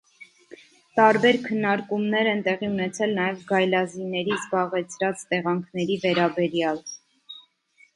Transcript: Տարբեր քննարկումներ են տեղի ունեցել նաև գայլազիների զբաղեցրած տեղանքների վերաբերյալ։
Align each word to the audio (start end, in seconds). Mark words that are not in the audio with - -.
Տարբեր 0.99 1.37
քննարկումներ 1.47 2.31
են 2.33 2.41
տեղի 2.49 2.71
ունեցել 2.73 3.15
նաև 3.21 3.45
գայլազիների 3.55 4.37
զբաղեցրած 4.41 5.27
տեղանքների 5.33 6.05
վերաբերյալ։ 6.09 6.87